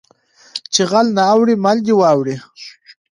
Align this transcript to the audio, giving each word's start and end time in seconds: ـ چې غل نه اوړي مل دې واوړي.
ـ 0.37 0.71
چې 0.73 0.81
غل 0.91 1.07
نه 1.17 1.23
اوړي 1.33 1.55
مل 1.63 1.77
دې 1.85 1.93
واوړي. 1.99 2.35